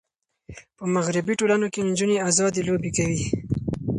په 0.77 0.83
مغربي 0.95 1.33
ټولنو 1.39 1.67
کې 1.73 1.79
نجونې 1.89 2.17
آزادې 2.29 2.61
لوبې 2.67 2.89
کوي. 2.97 3.23